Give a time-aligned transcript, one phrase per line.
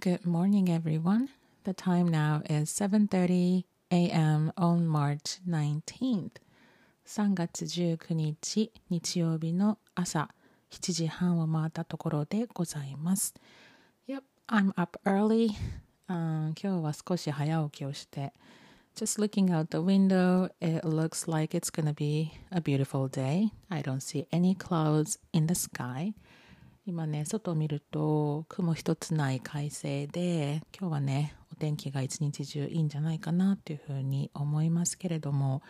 [0.00, 1.28] Good morning, everyone.
[1.64, 4.52] The time now is 7:30 a.m.
[4.56, 6.32] on March 19th.
[7.06, 10.28] 3月19日日曜日の朝
[10.70, 13.34] 7時半を回ったところでございます。
[14.08, 15.50] Yep, I'm up early.
[16.08, 18.32] 今日は少し早起きをして
[18.94, 23.50] Just looking out the window, it looks like it's gonna be a beautiful day.
[23.68, 26.14] I don't see any clouds in the sky.
[26.83, 35.61] 今ね、外を見ると雲一つない快晴で、今日はね、お天気が一日中いいんじゃないかなっていうふうに思いますけれども、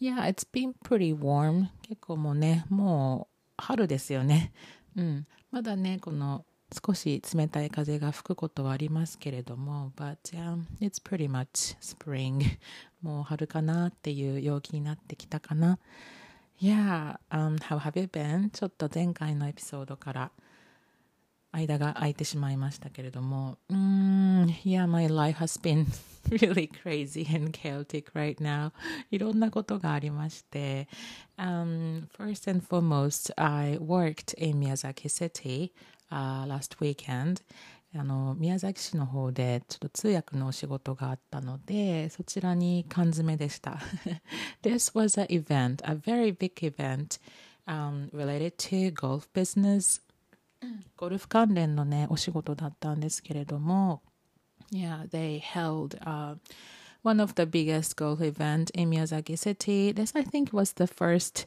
[0.00, 1.66] Yeah, it's been pretty warm.
[1.82, 4.52] 結構もうね、もう春ですよね。
[4.94, 5.26] うん。
[5.50, 6.44] まだね、この
[6.86, 12.40] 少し冷たい風が吹くことはありますけれども、but、um, it's pretty much spring.
[13.02, 15.80] もう春かなっていう陽気になってきたかな。
[16.59, 18.49] Yeah, um, how have you been?
[18.51, 20.31] ちょっと前回のエピソードから
[21.51, 25.85] 間が空いてしまいましたけれども、うん、Yeah, my life has been
[26.29, 28.71] really crazy and chaotic right now.
[29.09, 30.87] いろんなことがありまして、
[31.37, 37.41] um, First and foremost, I worked in Miyazaki City、uh, last weekend.
[37.98, 43.78] あの宮崎市の方でちょっと通訳のお仕事があったのでそちらに缶詰でした
[44.62, 47.20] This was an event, a very big event、
[47.66, 50.02] um, related to golf business
[50.96, 54.02] ゴルフ関連のね、お仕事だったんですけれども、
[54.72, 56.36] Yeah, they held、uh,
[57.02, 59.92] one of the biggest golf event in Miyazaki City.
[59.92, 61.46] This, I think, was the first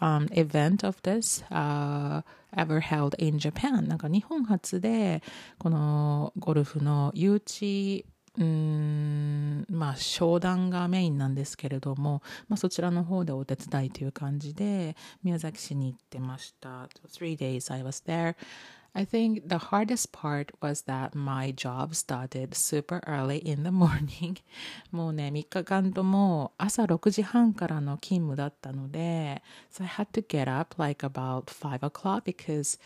[0.00, 2.22] um, event of this uh,
[2.56, 3.86] ever held in Japan.
[3.88, 5.22] なんか日本初で、
[5.58, 8.04] このゴルフの誘致
[8.38, 16.88] うんまあ商談がメインなんですけれども、まあ、そちらの方でお手伝いという感じで宮崎市に行ってました。
[17.08, 18.36] Three days I was there.
[18.95, 24.37] I think the hardest part was that my job started super early in the morning.
[24.91, 29.41] もうね、3日間とも朝6時半からの勤務だったので、
[29.71, 32.79] so I had to get up like about 5 o'clock because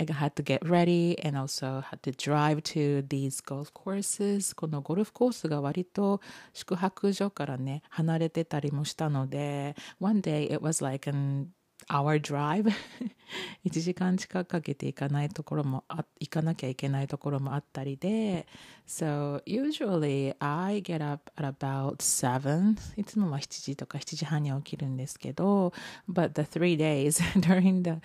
[0.00, 4.56] I had to get ready and also had to drive to these golf courses.
[4.56, 6.20] このゴルフコースが割と
[6.52, 11.52] 宿泊所からね、離れてたりもしたので、one day it was like an
[11.88, 12.72] hour drive
[13.64, 18.46] 1時間近くかけて行かないところもあ行かなきゃいけないところもあったりで
[18.86, 25.72] So usually I get up at about 7いつもは7時とか7時半に起きるんですけど
[26.08, 28.00] But the three days during the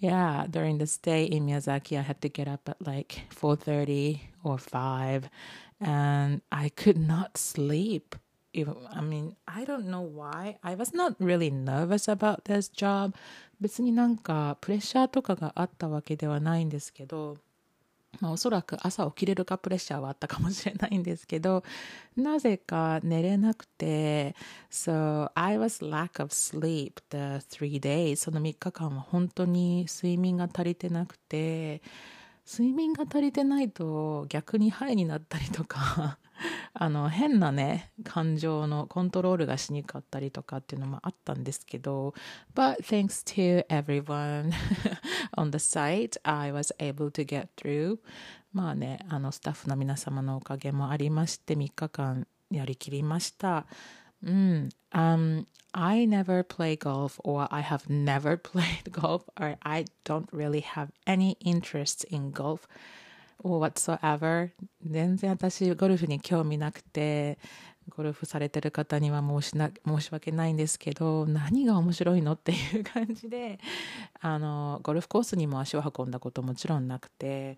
[0.00, 4.58] yeah during the stay in Miyazaki I had to get up at like 4.30 or
[4.58, 5.28] 5
[5.80, 8.16] and I could not sleep
[8.65, 10.57] I mean, I don't know why.
[10.63, 13.13] I was not really nervous about this job.
[13.59, 17.37] 別になんかプレッシャーとかがあったわけではないんですけど、
[18.19, 21.63] まあ、おそらく朝起きれるかプレッシャーはあったかもしれないんですけど、
[22.15, 24.35] なぜか寝れなくて、
[24.71, 28.17] So I was lack of sleep the three days.
[28.17, 31.81] その3日間は本当に睡眠が足りてなくて、
[32.49, 36.17] 睡眠が足りてないと逆にハイになったりとか
[36.73, 42.13] あの変なね感情のコントロールがしにくかったりとかっていうのもあったんですけど
[42.55, 44.51] But thanks to everyone
[45.35, 47.99] on the site I was able to get through.
[48.53, 53.65] まあねあのスタッフの皆様のおかげもありまして3日間やりきりました。
[54.27, 60.89] うん、um, I never play golf or I have never played golf or I don't really have
[61.05, 62.67] any interest in golf
[63.43, 64.49] whatsoever
[64.85, 67.37] 全然私ゴルフに興味なくて
[67.89, 73.59] ゴルフされてる方には申しな申し訳ないんですけど何が面白いのっていう感じで
[74.19, 77.57] あのゴルフコースにも足を運んだこともちろんなくて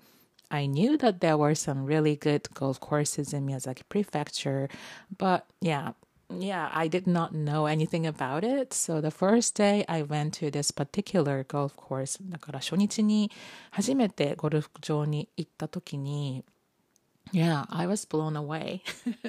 [0.50, 4.68] I knew that there were some really good golf courses in Miyazaki Prefecture,
[5.16, 5.94] but yeah,
[6.31, 8.73] yeah, I did not know anything about it.
[8.73, 13.31] So the first day I went to this particular golf course だから初日に
[13.71, 16.45] 初めてゴルフ場に行った時に
[17.33, 18.81] Yeah, I was blown away.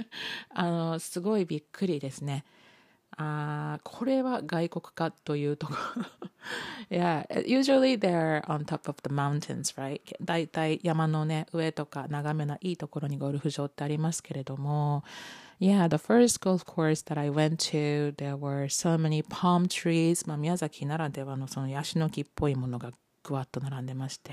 [0.53, 2.43] あの、すごいびっくりですね。
[3.22, 6.04] あこれは外国かというところ
[6.90, 10.00] yeah, usually they're on top of the mountains, right?
[10.22, 15.04] だいたい山のね、上とか眺めのいいところにゴルフ場ってありますけれども、
[15.60, 20.26] Yeah, the first golf course that I went to, there were so many palm trees.
[20.26, 22.90] まあ、宮崎ならではのそのヤシの木っぽいものが
[23.22, 24.32] ぐわっと並んでまして、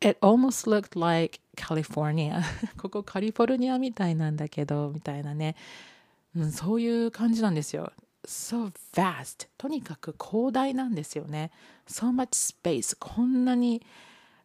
[0.00, 2.42] It almost looked like California.
[2.76, 5.54] ここカリフォルニアみたいなんだけど、みたいなね。
[6.36, 7.92] うん、そういう感じなんですよ。
[8.24, 9.48] So vast.
[9.56, 11.50] とにかく広大なんですよね。
[11.88, 12.96] So much space.
[12.98, 13.82] こんなに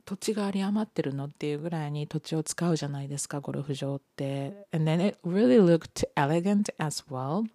[0.06, 7.46] 土地が有り余ってるのっていうぐらいに土地を使うじゃないですかゴルフ場って and then it really looked elegant as well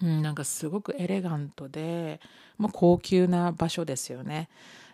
[0.00, 2.20] うん、なんかすごくエレガントで、
[2.56, 4.48] まあ、高級な場所ですよね。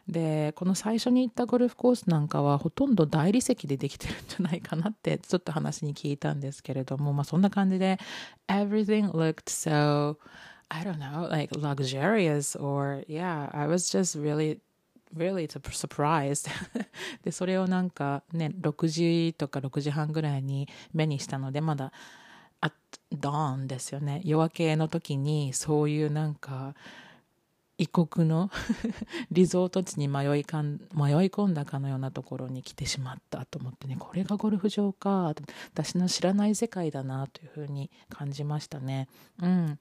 [0.08, 7.98] でこの最初に行ったゴルフコースなんかはほとんど大理石でできてるんじゃないかなってちょっと話に聞いたんですけれども、まあ、そんな感じで
[8.48, 10.16] everything looked so
[10.68, 14.60] I don't know like luxurious or yeah I was just really
[15.16, 16.50] really surprised.
[17.22, 21.92] でそれをなんかね6時とか6時半ぐらいに目にしたのでまだ
[22.60, 22.74] at
[23.12, 24.20] dawn ですよね。
[24.24, 26.74] 夜明けの時にそういうなんか
[27.76, 28.50] 異国の
[29.32, 35.34] リゾート地に迷いかん迷い込んだかのようなところに来てしまったと思ってねこれがゴルフ場か
[35.72, 39.08] 私の知らない世界だなというふうに感じましたね。
[39.42, 39.78] うん。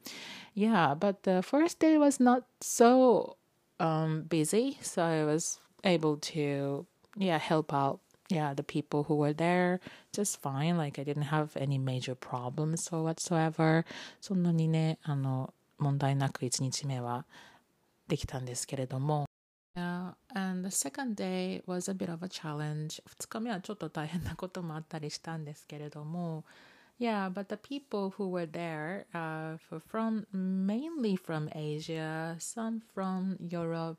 [0.55, 3.37] Yeah, but the first day was not so
[3.79, 6.85] um, busy, so I was able to
[7.17, 7.99] yeah help out
[8.29, 9.79] yeah the people who were there
[10.11, 13.85] just fine like i didn't have any major problems whatsoever
[14.21, 17.25] そんなにねあの問題なく1日目は
[18.07, 19.25] できたんですけれども
[19.75, 23.01] Yeah, and the second day was a bit of a challenge.
[23.19, 26.43] 2日目はちょっと大変なこともあったりしたんですけれども
[26.99, 29.57] Yeah, but the people who were there uh,
[29.89, 33.97] from mainly from Asia, some from Europe,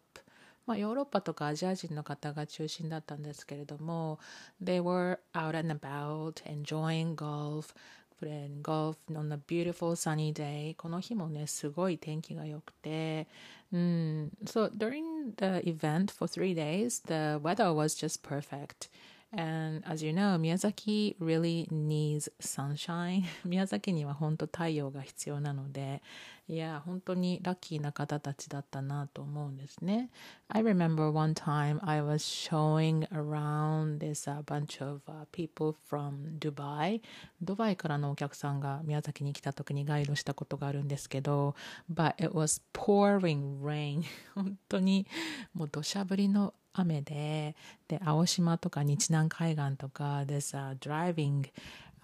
[0.66, 4.18] まあ、ヨーロッパとかアジア人の方が中心だったんですけれども
[4.62, 7.74] They were out and about enjoying golf
[8.19, 13.27] playing golf on a beautiful sunny day この日もねすごい天気が良くて
[13.71, 18.89] うん So during the event for three days the weather was just perfect
[19.36, 23.24] And as you know, 宮崎 really needs sunshine.
[23.44, 26.02] 宮崎には本当太陽が必要なので、
[26.46, 30.10] いや、本当にラッキーな方たちだったなと思うんですね。
[30.48, 35.00] I remember one time I was showing around this a bunch of、
[35.32, 37.00] people from Dubai.
[37.42, 41.56] ドバイからのお客さんが宮崎に来た時にガイドしたことがあるんですけど、
[41.92, 44.04] but it was pouring rain.
[44.34, 45.06] 本当に
[45.54, 47.56] もう土砂降りの雨で、
[47.88, 51.46] で、青島とか日南海岸とか、there's a driving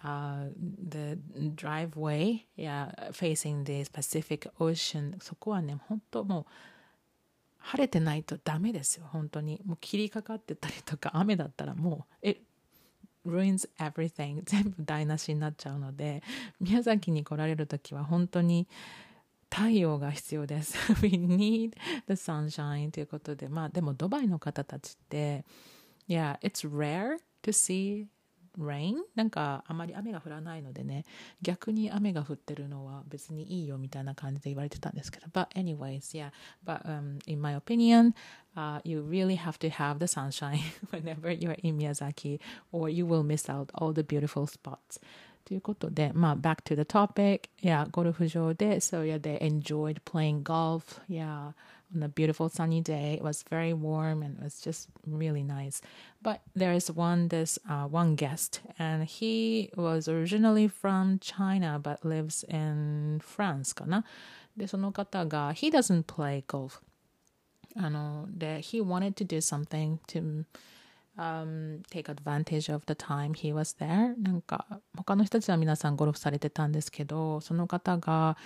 [0.04, 0.48] uh,
[0.88, 1.18] the
[1.54, 5.16] driveway, yeah, facing the Pacific Ocean.
[5.20, 6.46] そこはね本当もう
[7.58, 9.60] 晴れてないとダメですよ本当に。
[9.64, 12.40] もう霧かかってたりとか雨だったらもう it
[13.26, 16.22] ruins everything 全部台無しになっちゃうので
[16.58, 18.66] 宮崎に来られる時は本当に
[19.49, 21.71] 太陽が必要です We need
[22.07, 25.45] the sunshine ということでまあでもドバイの方たちって
[26.07, 28.07] Yeah, it's rare to see
[28.57, 31.05] rain なんかあまり雨が降らないのでね
[31.41, 36.31] 逆に雨が降ってるのは別にいいよみたいな感じで言われてたんですけど but anyways yeah
[36.65, 38.13] but um, in my opinion
[38.55, 40.59] uh, you really have to have the sunshine
[40.91, 42.39] whenever you're in Miyazaki
[42.71, 44.99] or you will miss out all the beautiful spots
[45.49, 47.49] ということで、まあ、back to the topic.
[47.61, 50.99] Yeah, ゴルフ場で、so yeah, they enjoyed playing golf.
[51.07, 51.53] Yeah,
[51.95, 53.15] on a beautiful sunny day.
[53.15, 55.81] It was very warm and it was just really nice.
[56.21, 62.03] But there is one this uh, one guest, and he was originally from China but
[62.03, 64.03] lives in France かな。
[64.57, 66.81] で、その方が he doesn't play golf.
[67.77, 70.45] あので he wanted to do something to
[71.18, 78.36] um, take advantage of the time he was there なんか他の人たちは皆さんゴルフされてたんですけどその方が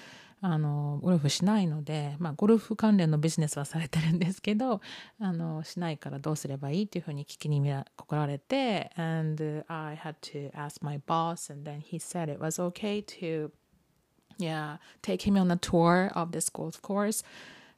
[0.40, 4.82] あのゴルフしないので、まあ、ゴルフ関連のビジネスはされてるんですけど
[5.18, 13.50] あのしないからどうすればいいっていうふうに聞きに来られて and I had to ask my boss and then he said it was okay to
[14.38, 17.24] yeah take him on a tour of this golf course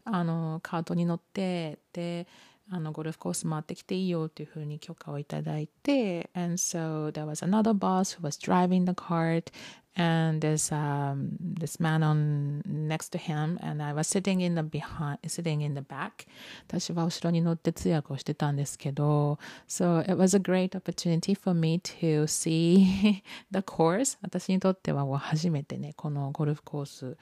[0.04, 2.26] あのカートに乗ってで
[2.73, 9.51] あのゴルフコース回ってきていいよっていうふうに許可をいただいて and so there was another boss who was driving the cart
[9.97, 14.63] and there's um, this man on next to him and I was sitting in the
[14.63, 16.27] behind sitting in the back
[16.69, 19.37] 私は後ろに乗って通訳をしてたんですけど
[19.67, 27.17] so it was a great opportunity for me to see the course 私にとっては初めてねこのゴルフコース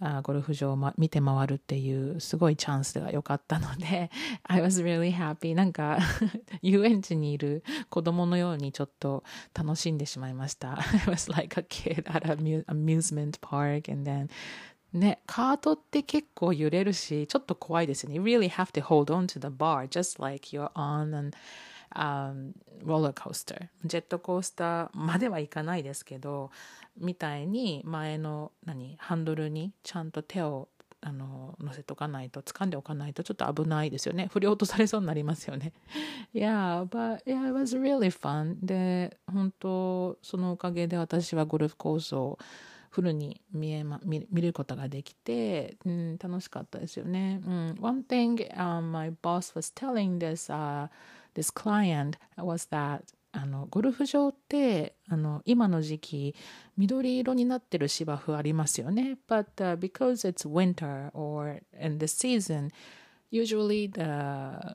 [0.00, 4.10] あゴルフ場を、ま、見て回るっていうすごいチャンスが良かったので
[4.44, 5.98] I was really happy なんか
[6.62, 9.24] 遊園地にいる子供のようにちょっと
[9.54, 14.28] 楽しんでしまいました I was like a kid at an amusement park and then
[14.92, 18.14] ね、カートって結構揺れるし、ちょっと怖いですよね。
[18.14, 21.32] You really have to hold on to the bar, just like you're on an
[21.94, 22.52] um,
[22.84, 23.68] roller coaster.
[23.84, 26.50] ジェットコースターまではいかないですけど
[26.98, 30.68] みたいに前の何ハンドルにちゃんと手を
[31.00, 34.28] あの乗せとかないと掴んでおかないとちょっと危ないですよね。
[34.32, 35.72] 振り落とされそうになりますよね。
[36.34, 38.56] Yeah but yeah it was really fun.
[38.62, 42.38] で本当そのおかげで私はゴルフコースを
[42.90, 47.40] フルに見え、ま、見見ることができて、うん、楽しかったですよね。
[47.46, 50.88] うん、One thing、um, my boss was telling this,、uh,
[51.38, 53.02] this client was that
[53.32, 56.34] あのゴルフ場ってあの今の時期
[56.76, 59.18] 緑色になってる芝生ありますよね。
[59.28, 62.70] But、uh, because it's winter or in the season,
[63.30, 64.00] usually the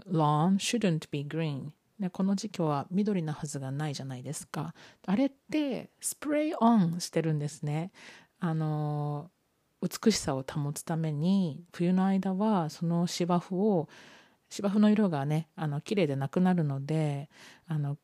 [0.10, 1.72] lawn shouldn't be green.
[2.00, 4.74] ね、この時期は緑なはずがないじゃないですか。
[5.06, 7.92] あれってスプレーオンしてるんですね。
[8.40, 9.32] あの
[9.82, 13.90] 美しさを保つために冬の間はその芝生を
[14.54, 17.28] 芝生の色がねあの綺麗でなくなるので
[17.68, 17.98] あの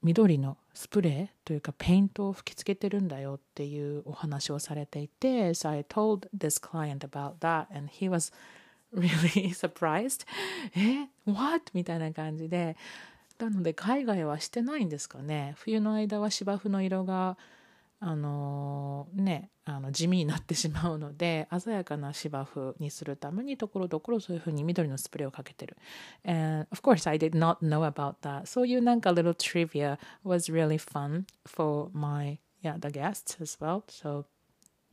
[0.00, 8.32] 緑のスプレーというかペイントを吹きつけてるんだよっていうお話をされていて So I told this client about that and he was
[8.94, 10.24] really surprised.
[10.76, 11.72] え What?
[11.74, 12.76] みたいな感じで。
[13.40, 15.54] なので海外はしてないんですかね。
[15.58, 17.38] 冬の間は芝生の色が
[18.00, 25.76] あのねあの地味になってしまうので 鮮やかな芝生にするためにところどころそういうふうに緑のスプレーをかけてる。
[26.24, 28.46] And of course I did not know about that.
[28.46, 33.82] そういうなんか little trivia was really fun for my yeah the guests as well.
[33.88, 34.26] So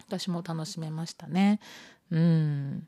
[0.08, 1.60] 私も楽しめましたね。
[2.10, 2.88] うん。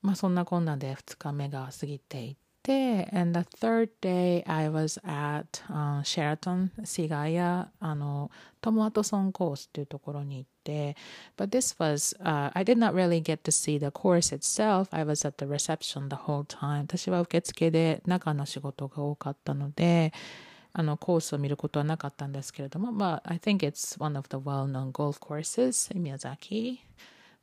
[0.00, 2.47] まあそんなこんなで2日目が過ぎていて。
[2.67, 10.95] and the third day I was at、uh, Sheraton シガヤあのトム・ワトソンコースっていうところに行って
[11.35, 15.27] but this was、uh, I did not really get to see the course itself I was
[15.27, 20.13] at the reception the whole time 私は受付で中の仕事が多かったので
[20.71, 26.79] あのコースを見ることはなかったんですけれども、まあ、I think it's one of the well-known golf courses in Miyazaki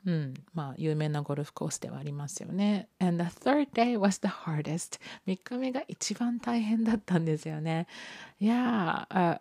[0.05, 2.89] うん、まあ有名なゴルフコースではありますよね。
[2.99, 4.99] And the third day was the hardest.
[5.27, 7.87] 3日目が一番大変だったんですよね。
[8.39, 9.39] Yeah, uh,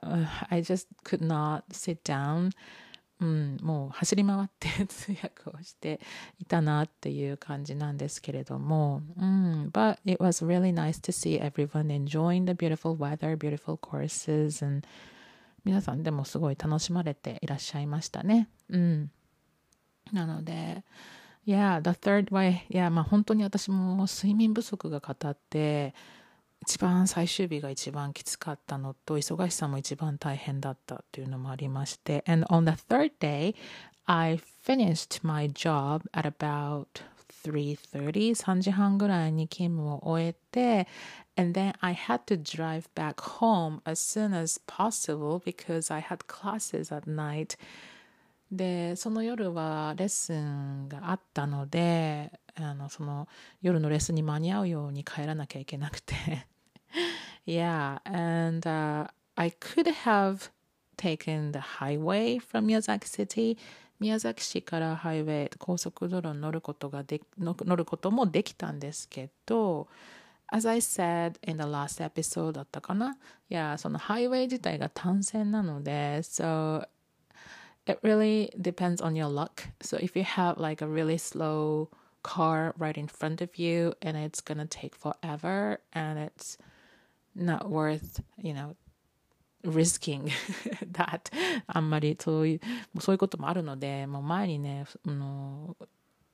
[0.48, 2.50] I just could not sit down.
[3.20, 6.00] うん、もう走り回って通訳をして
[6.38, 14.86] いたなっていう感じなんですけれども、うん、But it was really nice to see everyone enjoying the beautiful weather, beautiful courses, and
[15.64, 18.48] 皆さんでもすごい楽しまれていらっしゃいましたね。
[18.68, 19.10] うん
[20.12, 20.84] なので、
[21.46, 22.66] Yeah, the third way.
[22.70, 25.94] Yeah, まあ本当に私も睡眠不足が語って、
[26.62, 32.24] 一番最終日が一番きつかったのと、忙しさも一番大変だったっていうのもありまして。
[32.26, 33.54] And on the third day,
[34.06, 36.86] I finished my job at about
[37.44, 40.88] 3.30, 3時半ぐらいに勤務を終えて、
[41.36, 46.94] and then I had to drive back home as soon as possible because I had classes
[46.94, 47.58] at night.
[48.56, 53.26] でその夜はレッスンがあったのであのその
[53.62, 56.14] 夜のレッスンに間に合うように帰らなきゃいけなくて。
[57.46, 59.06] Yeah and、uh,
[59.36, 60.50] I could have
[60.96, 63.58] taken the highway from Miyazaki City.
[64.00, 69.88] 宮崎市からハイウェイ高速道路に乗ることがで乗ることもできたんですけど
[70.48, 73.16] As I said in the last episode だったかな。
[73.48, 76.86] いやそのハイウェイ自体が単線なので So
[77.85, 79.63] it really depends on your luck.
[79.81, 81.89] So if you have like a really slow
[82.23, 86.57] car right in front of you and it's gonna take forever and it's
[87.35, 88.75] not worth, you know,
[89.63, 90.31] risking
[90.91, 91.31] that
[91.67, 92.61] あんまりそういう
[93.01, 95.75] そういうこともあるのでもう前にねあの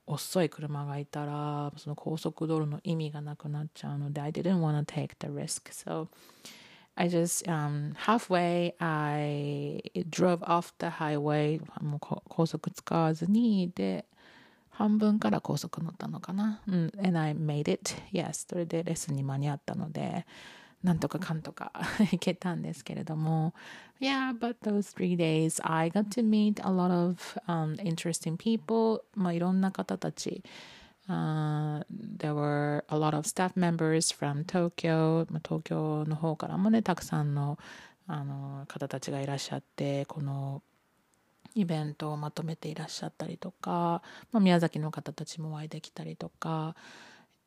[0.05, 6.07] 遅い車がいたらその高速道路の意味がなくなっちゃうので I didn't want to take the risk so
[6.95, 14.05] I just um, halfway I drove off the highway もう高速使わずにで
[14.69, 20.25] 半分から高速乗ったのかな、うん、and I made it yes それでレッスンに間に合ったので
[20.83, 21.71] なんとかかんとか
[22.12, 23.53] 行けたんですけれども
[24.00, 30.43] yeah but those three days I got to meet a lot of、um, interesting people まあいろんな方たち
[31.09, 37.59] Uh, there were a lot of staff members from Tokyo 東京の方からもねたくさんの
[38.07, 40.62] あの方たちがいらっしゃってこの
[41.54, 44.02] イベントをまとめていらっしゃったりとか、
[44.33, 46.75] まあ、宮崎の方たちもお会いできたりとか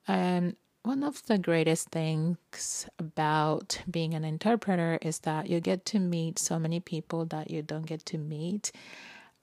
[0.07, 5.99] and one of the greatest things about being an interpreter is that you get to
[5.99, 8.71] meet so many people that you don't get to meet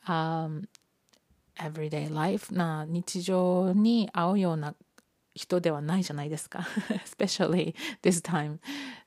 [0.07, 0.67] um,
[1.61, 2.53] everyday life.
[2.55, 4.75] な日常に合うような
[5.35, 6.67] 人ではないじゃないですか。
[7.05, 8.59] Especially this time.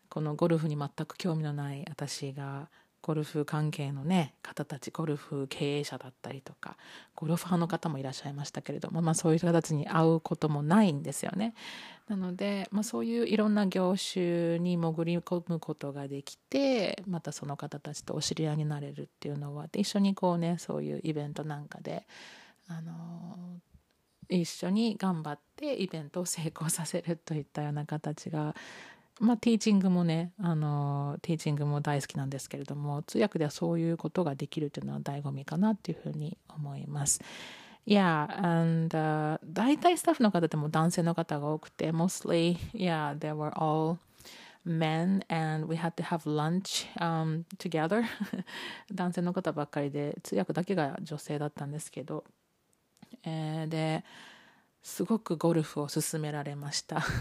[0.10, 2.70] このゴルフに全く興味のない私が
[3.04, 6.78] ゴルフ関係のね方たちゴルフ経営者だったりとか
[7.16, 11.54] ゴルフ派の方もいらっしゃいましたけれども、まあ、そういう方たちに会うこともないんですよね。
[12.08, 22.06] なので、まあ、そういういろんな業種に潜り込むことができてまたその方たちとお知り合いになれるっていうのは一緒にこうねそういうイベントなんかで
[22.68, 23.60] あの
[24.30, 28.56] 一緒に頑張ってイベントを成功させるといったような形が
[29.20, 37.22] まあ、ティーチングもね、あの、ティーチングも大好きなんですけれども、通訳ではそういうことができるというのは醍醐味かなっていうふうに思います。
[37.86, 43.98] Yeah, and、uh, 大体スタッフの方でも男性の方が多くて、mostly, yeah, they were all
[44.66, 48.04] men and we had to have lunch、um, together
[48.92, 52.24] 男性の方ばっかりで通訳だけが女性だったんですけど、
[53.26, 54.04] えー、で
[54.82, 57.02] すごくゴルフを勧められました。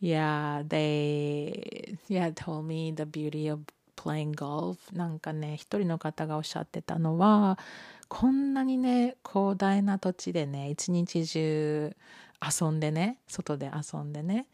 [0.00, 3.62] Yeah, they yeah told me the beauty of
[3.96, 4.76] playing golf.
[4.96, 7.58] なんかね一人の方がおっしゃってたのは
[8.08, 11.96] こんなにね広大な土地でね一日中
[12.60, 14.46] 遊んでね外で遊んでね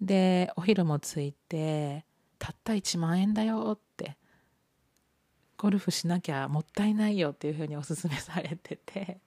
[0.00, 2.04] でお昼もついて
[2.38, 4.16] たった1万円だよって
[5.56, 9.20] ゴルフしなきゃもったいないよっていうふうにおすすめされてて。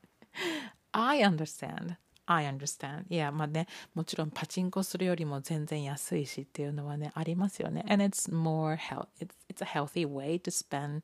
[0.92, 1.98] I understand
[2.30, 3.06] I understand.
[3.10, 7.84] いや、まあね、もちろんパチンコするよりも全然安いしっていうのはね、ありますよね。
[7.90, 11.02] And it's more health, it's, it's a healthy way to spend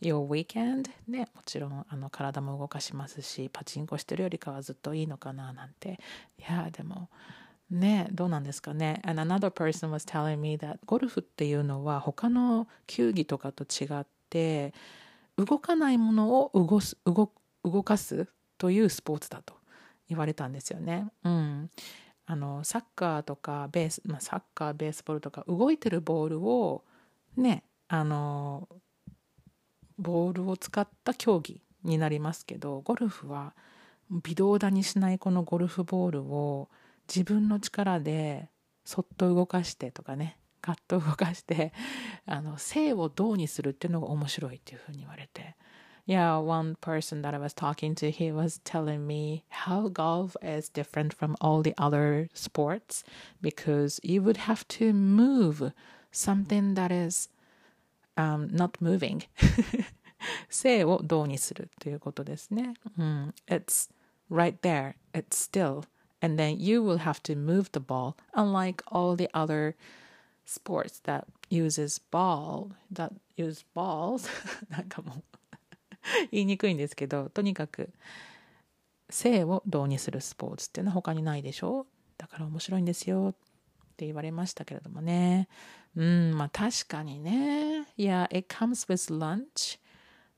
[0.00, 0.88] your weekend.
[1.06, 6.00] ね、もちろんあの体も動かしますし、パチンコしてるよりかはずっといいのかななんて。
[6.38, 7.10] いや、でも、
[7.70, 9.02] ね、どうなんですかね。
[9.04, 14.72] And another person was telling me that ゴルフっていうのは他の球技とかと違って、
[15.36, 17.30] 動かないものを動す動
[17.62, 18.28] 動かす
[18.62, 19.62] というスポーツだと。
[20.12, 21.08] 言われたんですよね。
[21.24, 21.70] うん、
[22.26, 26.84] あのサッカーとかベース、まあ、サッカーベースボールとか動いてるボールを
[27.36, 28.68] ねあの
[29.98, 33.54] ボールを使った競技になりますけどゴルフは
[34.22, 36.68] 微動だにしないこのゴルフボールを
[37.08, 38.50] 自分の力で
[38.84, 41.72] そっと動かしてとかねガッと動かして
[42.26, 45.56] あの性をどうにするっていうのが面白いっていうふうに言われて
[46.05, 50.69] yeah, one person that I was talking to, he was telling me how golf is
[50.69, 53.03] different from all the other sports
[53.41, 55.73] because you would have to move
[56.11, 57.27] something that is
[58.15, 59.23] um, not moving.
[60.49, 62.73] 性を動にするということですね。
[62.97, 63.89] うん、it's
[64.31, 65.83] right there, it's still,
[66.21, 69.75] and then you will have to move the ball, unlike all the other
[70.45, 74.27] sports that uses ball, that use balls
[74.69, 75.23] な んかもう
[76.30, 77.90] 言いにくいんですけどとにかく
[79.10, 81.86] 性を導入するスポーツっていうのは他にないでしょ
[82.18, 83.34] だから面白いんですよっ
[83.96, 85.48] て言われましたけれどもね
[85.96, 89.78] うんまあ確かにね Yeah it comes with lunch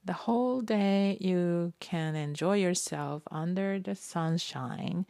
[0.07, 5.07] The whole day you can enjoy yourself under the sunshine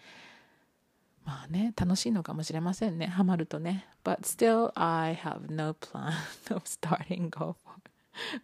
[1.24, 3.86] まあね、楽しいのかもしれませんね、ハマるとね。
[4.04, 6.12] But still, I have no plan
[6.54, 7.54] of starting golf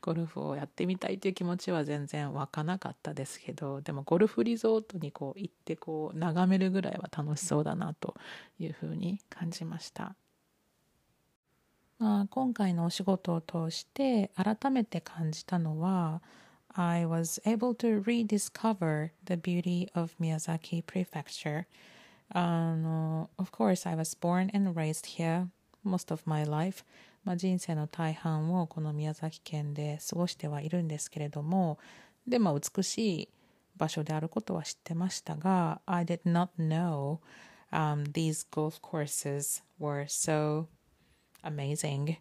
[0.00, 8.14] ゴルフをやってみたいという気持ちは全然湧かなかったですけどでもゴルフリゾートにこう行ってこう眺めるぐらいは楽しそうだなと
[8.58, 10.14] いうふうに感じました。
[11.98, 16.22] まあ、今回のお仕事を通して改めて感じたのは
[16.74, 21.66] I was able to rediscover the beauty of Miyazaki Prefecture.
[22.34, 25.48] Um, of course, I was born and raised here
[25.84, 26.84] most of my life.
[27.30, 31.78] まあ、人生の大半をこの宮崎県で過ごしてはいるんですけれども
[32.26, 33.28] で、まあ、美しい
[33.76, 37.18] 場所であることは知ってましたが I did not know、
[37.70, 40.66] um, these golf courses were so
[41.44, 42.16] amazing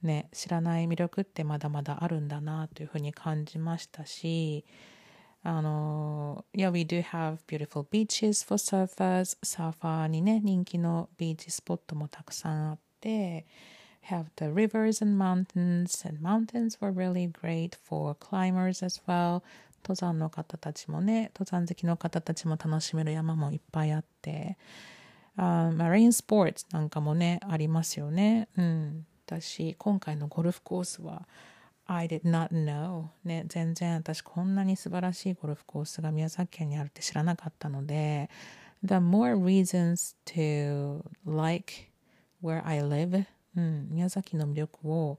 [0.00, 4.64] ね、知らない魅力ってまだまだあるんだなというふうに感じましたし
[5.42, 9.36] あの、Yeah, we do have beautiful beaches for surfers.
[9.42, 13.44] サーファーにね、人気のビーチスポットもたくさんあって、
[14.02, 19.42] have the rivers and mountains, and mountains were really great for climbers as well.
[19.82, 24.56] 登山の方たちもね、登山好きの方たちも楽しめる山もいっぱいあって、
[25.36, 28.48] uh, マリンスポーツなんかもね、ありますよね。
[28.56, 29.06] うん。
[29.26, 31.26] 私、今回のゴルフコースは、
[31.86, 38.30] I did not know ね、全然私こんなに素晴らしいゴルフコースが宮崎県にあるって知らなかったので、
[38.84, 41.90] The more reasons to like
[42.42, 43.24] where I live
[43.56, 45.18] うん、宮崎の魅力を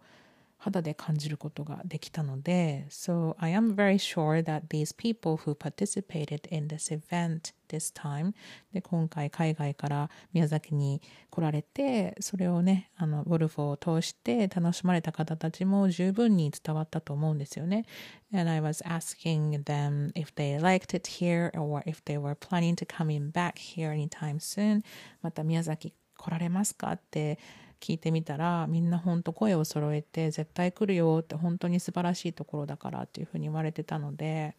[0.63, 7.93] 肌で感じることができたので So I am very sure that these people who participated in this event this
[7.93, 8.34] time
[8.74, 17.86] で今回海外から宮崎に来られてそれをねあのウォルフを通して楽しまれた方たちも十分に伝わったと思うんですよね
[18.34, 22.76] And I was asking them if they liked it here or if they were planning
[22.76, 24.82] to coming back here anytime soon
[25.22, 27.38] また宮崎来られますかって
[27.84, 34.56] 聞いてみたらみんな本当声を揃えて絶対来るよって本当に素晴らしいところだからっていうふうに言われてたので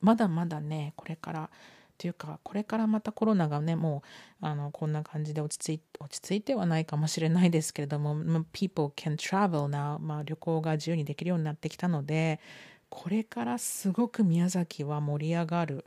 [0.00, 1.48] まだまだねこれからっ
[1.96, 4.02] ていうかこれからまたコロナがねも
[4.42, 8.16] うあのこんな感じで落ち着い落ち着いてはないかもしれないですけれども
[8.52, 12.40] people can travel now、まあ、旅行が自由にできるようになってきたので
[12.88, 15.84] これからすごく宮崎は盛り上がる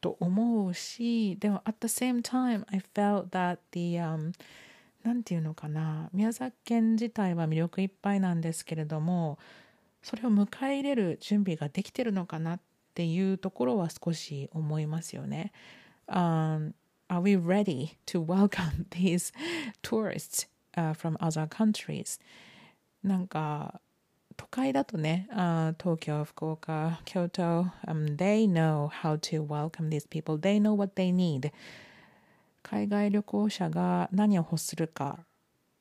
[0.00, 4.32] と思うしでも at the same time I felt that the、um,
[5.08, 9.38] 何て言うのかな宮崎県自体は魅力いっぱいなんですけれども
[10.02, 12.60] それを迎え入れる準備ができてるのかなっ
[12.92, 15.52] ていうところは少し思いますよね。
[16.08, 16.74] Um,
[17.08, 19.32] are we ready to welcome these
[19.82, 22.20] tourists、uh, from other countries?
[23.02, 23.80] なんか
[24.36, 27.42] 都会だとね、uh, 東京、福岡、京都、
[27.86, 30.38] um, they know how to welcome these people.
[30.38, 31.50] They know what they need.
[32.62, 35.20] 海外旅行者が何を欲するか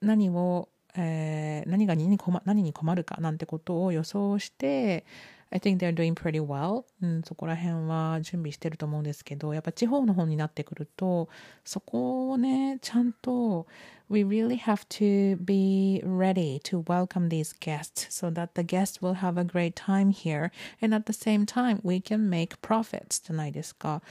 [0.01, 5.05] 何を、えー、何が何に困何に困るかなんてことを予想して
[5.49, 11.29] I think they're doing pretty well、うん、そこら辺は準備してると思うんですけどやっぱ地方の方になってくると
[11.63, 13.65] そこをねちゃんと
[14.09, 19.15] We really have to be ready to welcome these guests so that the guests will
[19.15, 24.01] have a great time here and at the same time we can make profits じゃないですか。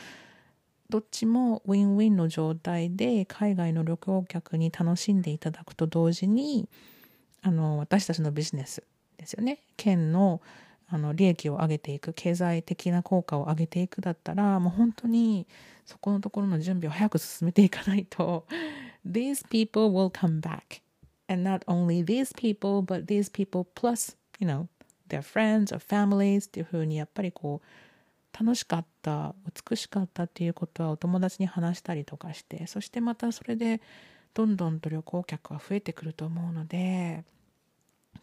[0.88, 6.68] どっちもウィンウィンの状態で海外の旅行客に楽しんでいただくと同時に
[7.42, 8.82] あの私たちのビジネス
[9.16, 9.60] ですよね。
[9.76, 10.40] 県の
[10.88, 15.48] あの利益を上げていく経済的な効果を上げていくだったらもう本当に
[15.84, 18.46] そこのところの準備を早く進めていかないと
[19.04, 20.82] These people will come back.
[21.28, 24.68] And not only these people but these people plus you know
[25.08, 27.85] their friends or families っていうふうにやっぱりこう
[28.38, 29.34] 楽しかった
[29.70, 33.80] 美しかったっていうことはお友達に話したりとかしてそしてまたそれで
[34.34, 37.24] どんどんと旅行客が増えてくると思うので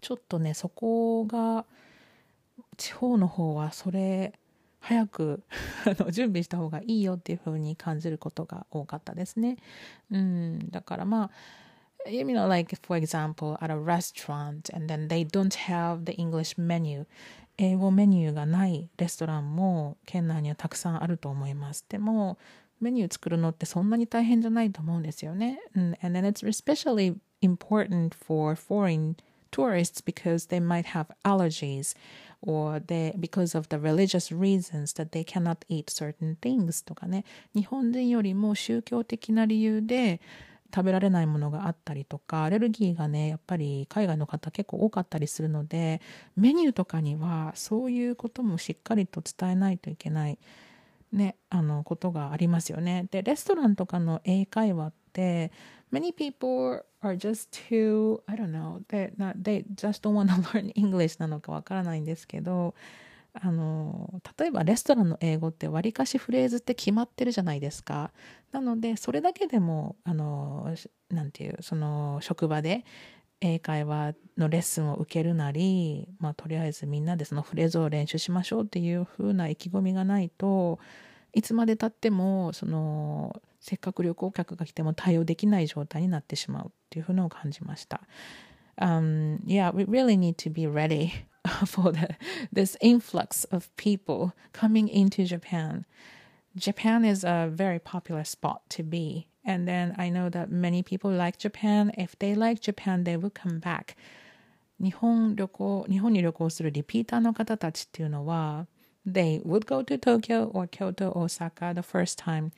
[0.01, 1.65] ちょっとねそこが
[2.77, 4.33] 地方の方はそれ
[4.79, 5.43] 早く
[6.11, 9.57] 準備した方がいいよっていう風に感じることが多かったですね。
[10.11, 11.31] うん、だからま
[12.05, 16.61] あ you know like for example at a restaurant and then they don't have the English
[16.61, 17.05] menu
[17.62, 21.84] 英語メニューがないレストランも県内にはたくさんあると思います。
[21.88, 22.38] でも
[22.80, 25.60] メニュー作るのってそんなに大変じゃないと思うんですよね。
[25.74, 29.16] And, and then it's especially important for foreign
[29.50, 31.96] tourists because they might have allergies
[32.42, 37.24] or they because of the religious reasons that they cannot eat certain things とかね
[37.54, 40.20] 日本人よりも宗教的な理由で
[40.73, 46.01] 食べられないものがあったりとかアレルギーがねやっぱり海外の方結構多かったりするので
[46.35, 50.39] メニューとかにはそういうこともしっかりと伝えないといけない
[51.11, 53.07] ねあのことがありますよね。
[53.11, 55.51] でレストランとかの英会話って
[55.91, 60.41] many people are just too I don't know they, not, they just don't want to
[60.51, 62.73] learn English なのかわからないんですけど
[63.33, 68.11] あの例えばレストランの英語ってわりかしフレーズって決まってるじゃないですか。
[68.51, 70.73] なのでそれだけでもあの
[71.09, 72.85] なんていうその職場で
[73.41, 80.79] 英会話のレッスンを受けるなり、まあ、とりあえずみんなでそのフレーズを練習しましょうっていう風な意気込みがないと
[81.33, 88.01] いつまでたってもそのせっかく旅行客が来ても対応できない状態になってしまうっていう風のを感じました。
[88.77, 91.09] Um, yeah, we really need to be ready
[91.66, 92.16] for the,
[92.52, 95.84] this influx of people coming into Japan.
[96.56, 99.28] Japan is a very popular spot to be.
[99.44, 101.92] And then I know that many people like Japan.
[101.96, 103.96] If they like Japan, they will come back.
[104.80, 108.68] 日本旅行、日本に旅行するリピーターの方たちっていうのは、
[109.04, 112.52] they would go to Tokyo or Kyoto, Osaka the first time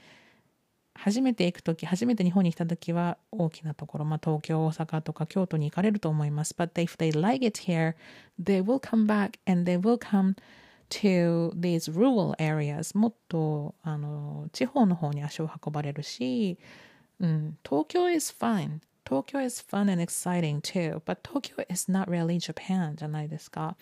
[0.95, 7.95] 初めて行く時初めて日本に来た時は大きなところ、まあ、東京大阪とか京都に行かれると思います but if they like it here
[8.41, 10.35] they will come back and they will come
[10.89, 16.57] to these rural areas もっとあの地方の方に足を運ばれるし、
[17.19, 23.75] うん、東京 is fine 東京 is fun and exciting too but Tokyo is not really Japan じゃないですか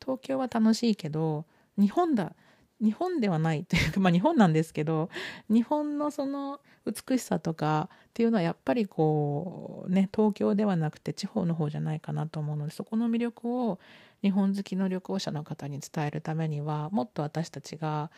[0.00, 1.46] 東京は楽しいけど
[1.78, 2.34] 日本だ
[2.80, 5.10] 日本ではないというか、 まあ日本なんですけど、
[5.48, 13.78] 日本のその美しさとかっていうのはやっぱりこうね、東京ではなくて地方の方じゃないかなと思うので、そこの魅力を
[14.22, 18.10] 日本好きの旅行者の方に伝えるためには、もっと私たちが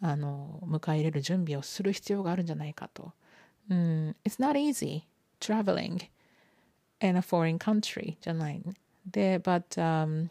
[0.00, 3.12] あの迎え入れる準備をする必要があるんじゃないかと。
[3.70, 5.02] うん、It's not easy
[5.40, 6.08] traveling
[7.00, 8.62] in a foreign country じゃない。
[9.06, 10.28] で、but、um,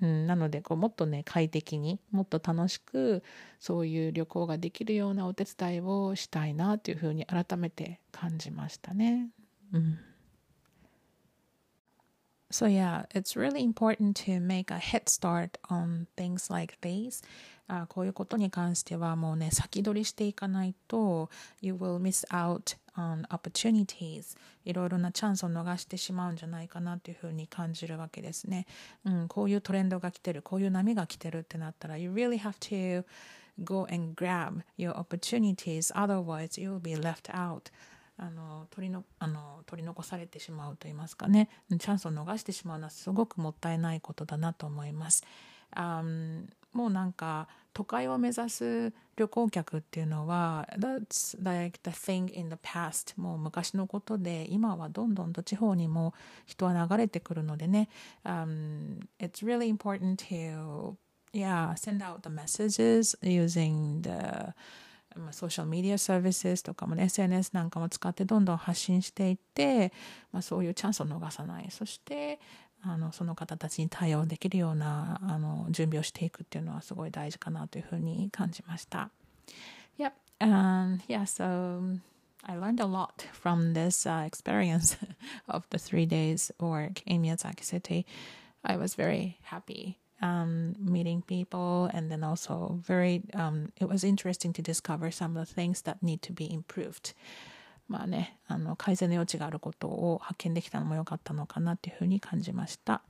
[0.00, 3.22] うん、なのでこうもっとね快適にもっと楽しく
[3.58, 9.30] そういう旅行ができるようなお手伝いをしたいなというふうに改めて感じましたね。
[9.72, 10.07] うん
[12.51, 17.23] So, yeah, it's really important to make a head start on things like these.
[17.67, 21.29] あこういうことに関してはもうね、先取りしていかないと、
[21.61, 28.67] you will miss out on opportunities いろいろなチャンスを逃してしまうんじゃないかなというふうに感じるわけですね。
[29.05, 33.03] うん、こういうトレンドが来てる、こういう波が来てるってなったら、you really have to
[33.63, 37.71] go and grab your opportunities, otherwise you will be left out.
[38.18, 41.48] あの取りのあの取り残されてしまうと言いますかね。
[41.70, 45.24] チャンスを逃してしまうのはすごくもったいないことだなと思います。
[45.76, 56.14] Um, もうなんか都会を目指す旅行客っていうのは That's like the thing in the past もう昔のことで今はどんどんと地方にも
[56.46, 57.88] 人は流れてくるのでね、
[58.24, 60.96] um, It's really important to
[61.32, 64.54] yeah send out the messages using the
[65.32, 69.92] ソーシャルメディアサービスとかも、ね、SNS なんかも使ってどんどん発信していって、
[70.32, 72.38] まあ、そういうチャンスを逃さないそして
[72.82, 79.10] あのその方たちに対応できるようなあの準備をしていくっていうのはすごい大事かなというふうに感じました。
[79.98, 80.12] Yep.
[80.40, 81.98] Um, yeah, so
[82.44, 84.96] I learned a lot from this uh, experience
[85.48, 88.06] of the three days work in Miyazaki City.
[88.64, 94.53] I was very happy um, meeting people and then also very, um, it was interesting
[94.53, 97.13] to discover some of the things that need to be improved.
[97.89, 103.01] まあね、あの改善の余地があることを発見できたのも良かったのかなっていうふうに感じました。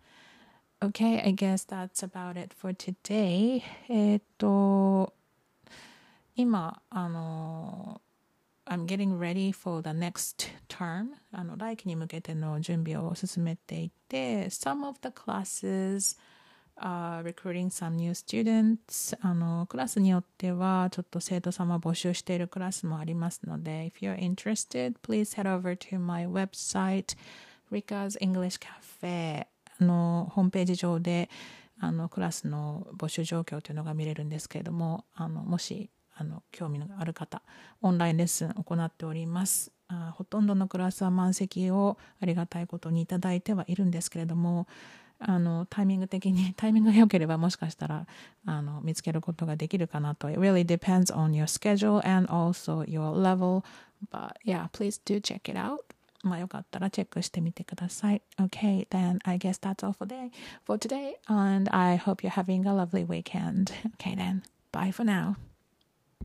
[0.82, 3.62] Okay, I guess that's about it for today.
[3.88, 5.14] えっと、
[6.36, 8.02] 今、あの、
[8.66, 11.12] I'm getting ready for the next term.
[11.32, 16.18] あの、来期に向けての準備を進めていて、some of the classes
[16.81, 19.17] uh, recruiting some new students.
[19.21, 27.17] あのクラスによってはちょっと生徒様募集しているクラスもありますので if you're interested please head over to my website
[27.71, 29.47] Rika's English Cafe
[29.81, 31.29] のホームページ上で
[31.81, 37.43] あのクラスの募集状況というのが見れるんですけれどもあのもしあの興味のある方
[37.81, 39.73] オンラインレッスン行っております。
[39.89, 44.67] あほとんどのクラスは満席をありがたいことにいただいてはいるんですけれども
[45.20, 48.06] あのタイミング的にタイミングが良ければもしかしたら
[48.46, 50.30] あの見つけることができるかなと。
[50.30, 53.64] It really depends on your schedule and also your level.
[54.12, 55.80] But yeah, please do check it out.
[56.24, 58.22] まあよかったらチェックしてみてください。
[58.38, 60.32] Okay, then I guess that's all for, day,
[60.66, 61.16] for today.
[61.28, 63.72] And I hope you're having a lovely weekend.
[64.00, 65.36] Okay then, bye for now.